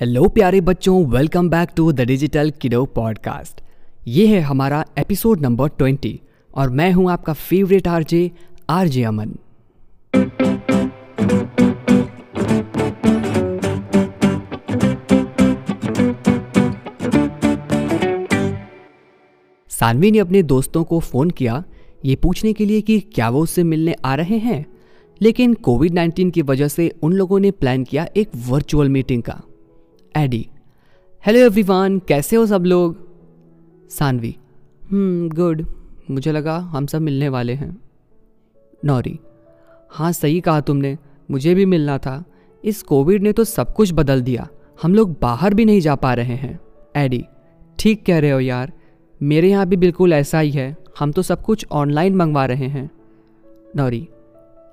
[0.00, 3.60] Hello प्यारे बच्चों welcome back to the Digital Kiddo podcast
[4.06, 6.20] ये है हमारा एपिसोड नंबर ट्वेंटी
[6.54, 8.30] और मैं हूँ आपका favourite RJ
[8.70, 9.34] RJ Aman
[19.70, 21.64] Saanvi ने अपने दोस्तों को फ़ोन किया,
[22.04, 24.66] ये पूछने के लिए कि क्या वो उससे मिलने आ रहे हैं?
[25.22, 29.42] लेकिन कोविड 19 की वजह से उन लोगों ने प्लान किया एक वर्चुअल मीटिंग का।
[30.16, 30.48] एडी।
[31.24, 32.96] हेलो एवरीवन, कैसे हो सब लोग?
[33.90, 34.36] सानवी।
[34.90, 35.66] Hmm good.
[36.10, 37.78] मुझे लगा हम सब मिलने वाले हैं।
[38.84, 39.18] नौरी।
[39.90, 40.98] हाँ सही कहा तुमने।
[41.30, 42.24] मुझे भी मिलना था।
[42.64, 44.48] इस कोविड ने तो सब कुछ बदल दिया।
[44.82, 46.60] हम लोग बाहर भी नहीं जा पा रहे हैं।
[46.96, 47.24] एडी।
[47.78, 48.72] ठीक कह रहे हो यार।
[49.22, 52.90] मेरे यहाँ भी बिल्कुल ऐसा ही है। हम तो सब कुछ ऑनलाइन मंगवा रहे हैं।
[53.76, 54.08] नौरी।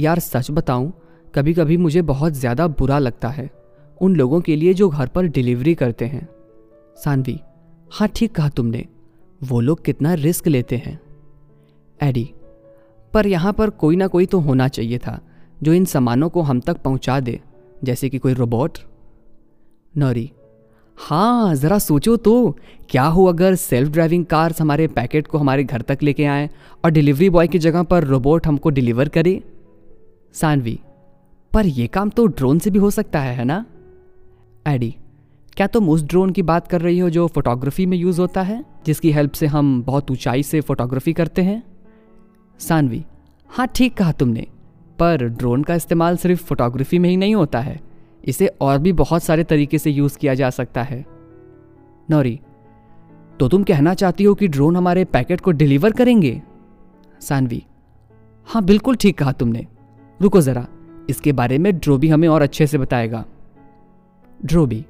[0.00, 0.92] यार, सच बताऊँ
[1.34, 3.63] कभी कभी मुझे बहुत ज़्यादा बुरा लगता है।
[4.04, 6.28] उन लोगों के लिए जो घर पर डिलीवरी करते हैं।
[6.96, 7.38] सानवी
[7.90, 8.84] हाँ ठीक कहा तुमने।
[9.40, 10.98] वो लोग कितना रिस्क लेते हैं।
[12.00, 12.30] एडी,
[13.12, 15.20] पर यहाँ पर कोई ना कोई तो होना चाहिए था,
[15.62, 17.40] जो इन सामानों को हम तक पहुँचा दे,
[17.84, 18.78] जैसे कि कोई रोबोट
[19.94, 20.30] नौरी
[20.98, 22.34] हाँ ज़रा सोचो तो
[22.90, 26.48] क्या हो अगर सेल्फ ड्राइविंग कार्स हमारे पैकेट को हमारे घर तक लेके आए
[26.84, 29.42] और डिलीवरी बॉय की जगह पर रोबोट हमको डिलीवर करे?
[30.34, 30.78] सानवी,
[31.52, 33.64] पर यह काम तो ड्रोन से भी हो सकता है है ना?
[34.66, 34.94] एडी
[35.56, 38.64] क्या तुम उस ड्रोन की बात कर रही हो जो फोटोग्राफी में यूज़ होता है,
[38.86, 41.62] जिसकी हेल्प से हम बहुत ऊंचाई से फोटोग्राफी करते हैं?
[42.60, 43.04] सानवी
[43.50, 44.46] हाँ ठीक कहा तुमने,
[44.98, 47.80] पर ड्रोन का इस्तेमाल सिर्फ़ फोटोग्राफी में ही नहीं होता है,
[48.24, 51.04] इसे और भी बहुत सारे तरीके से यूज़ किया जा सकता है।
[52.08, 52.38] नौरी
[53.40, 56.40] तो तुम कहना चाहती हो कि ड्रोन हमारे पैकेट को डिलीवर करेंगे?
[57.20, 57.62] सानवी
[58.46, 59.66] हाँ बिल्कुल ठीक कहा तुमने,
[60.20, 60.66] रुको ज़रा,
[61.10, 63.24] इसके बारे में ड्रो भी हमें और अच्छे से बताएगा।
[64.46, 64.84] ड्रोबी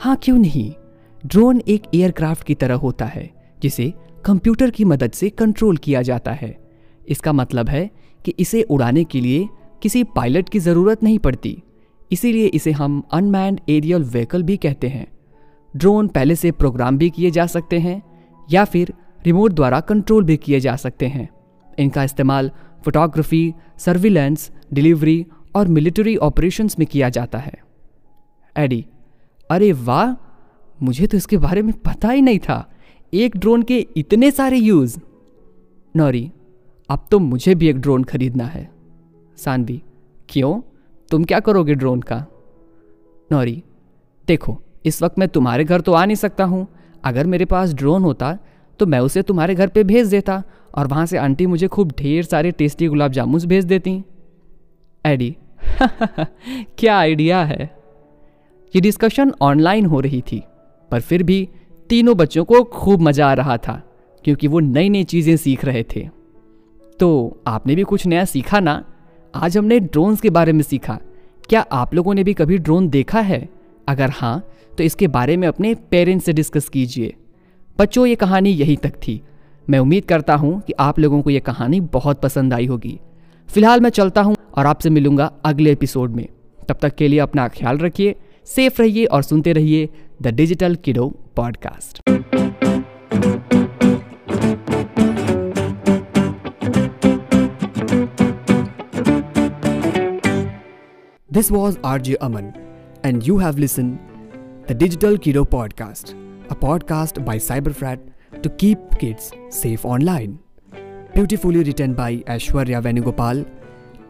[0.00, 0.72] हाँ क्यों नहीं?
[1.26, 3.30] ड्रोन एक एयरक्राफ्ट की तरह होता है,
[3.62, 3.92] जिसे
[4.24, 6.56] कंप्यूटर की मदद से कंट्रोल किया जाता है।
[7.08, 7.90] इसका मतलब है
[8.24, 9.48] कि इसे उड़ाने के लिए
[9.82, 11.62] किसी पायलट की ज़रूरत नहीं पड़ती।
[12.12, 15.06] इसीलिए इसे हम अनमैंड एरियल व्हीकल भी कहते हैं।
[15.76, 18.02] ड्रोन पहले से प्रोग्राम भी किए जा सकते हैं,
[18.48, 18.94] या फिर
[19.26, 21.28] रिमोट द्वारा कंट्रोल भी किए जा सकते हैं।
[21.78, 22.50] इनका इस्तेमाल
[22.84, 25.24] फोटोग्राफी सर्विलेंस डिलीवरी
[25.56, 27.65] और मिलिट्री ऑपरेशंस में किया जाता है।
[28.56, 28.86] एडी,
[29.50, 30.12] अरे वाह,
[30.82, 32.72] मुझे तो इसके बारे में पता ही नहीं था।
[33.14, 34.98] एक ड्रोन के इतने सारे यूज़।
[35.96, 36.32] नौरी,
[36.90, 38.70] अब तो मुझे भी एक ड्रोन खरीदना है।
[39.36, 39.82] सानवी,
[40.28, 40.60] क्यों?
[41.10, 42.26] तुम क्या करोगे ड्रोन का?
[43.32, 43.62] नौरी,
[44.26, 46.66] देखो, इस वक्त मैं तुम्हारे घर तो आ नहीं सकता हूँ।
[47.04, 48.38] अगर मेरे पास ड्रोन होता
[48.80, 50.42] तो मैं उसे तुम्हारे घर पे भेज देता,
[50.74, 54.02] और वहाँ से आंटी मुझे खूब ढेर सारे टेस्टी गुलाब जामुन भेज देती।
[55.06, 55.36] एडी,
[56.78, 57.75] क्या आइडिया है?
[58.74, 60.42] ये डिस्कशन ऑनलाइन हो रही थी,
[60.90, 61.48] पर फिर भी
[61.90, 63.82] तीनों बच्चों को खूब मज़ा आ रहा था,
[64.24, 66.08] क्योंकि वो नई नई चीज़ें सीख रहे थे।
[67.00, 68.82] तो आपने भी कुछ नया सीखा ना?
[69.34, 70.98] आज हमने ड्रोन्स के बारे में सीखा।
[71.48, 73.48] क्या आप लोगों ने भी कभी ड्रोन देखा है?
[73.88, 74.42] अगर हाँ
[74.78, 77.14] तो इसके बारे में अपने पेरेंट्स से डिस्कस कीजिए।
[77.78, 79.20] बच्चों, ये कहानी यहीं तक थी।
[79.68, 82.98] मैं उम्मीद करता हूँ कि आप लोगों को ये कहानी बहुत पसंद आई होगी।
[83.48, 86.26] फ़िलहाल मैं चलता हूँ और आपसे मिलूँगा अगले एपिसोड में।
[86.68, 88.14] तब तक के लिए अपना ख्याल रखिए।
[88.46, 89.88] सेफ़ रहिए और सुनते रहिए
[90.22, 92.00] the Digital Kiddo podcast.
[101.32, 102.52] This was R J Aman
[103.04, 103.90] and you have listen
[104.68, 106.14] the Digital Kiddo podcast
[106.50, 108.06] a podcast by Cyber Frat
[108.44, 110.38] to keep kids safe online
[111.14, 113.44] beautifully written by Aishwarya Venugopal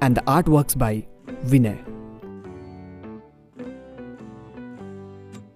[0.02, 1.04] and the art work by
[1.44, 1.78] Vinay